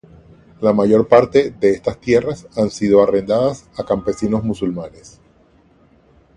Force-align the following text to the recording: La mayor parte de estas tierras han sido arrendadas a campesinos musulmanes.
La 0.61 0.73
mayor 0.73 1.07
parte 1.07 1.51
de 1.51 1.69
estas 1.69 1.99
tierras 1.99 2.47
han 2.57 2.71
sido 2.71 3.03
arrendadas 3.03 3.69
a 3.77 3.85
campesinos 3.85 4.43
musulmanes. 4.43 5.19